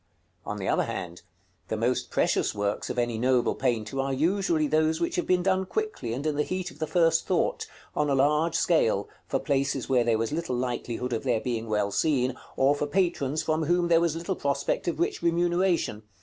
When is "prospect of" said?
14.35-14.99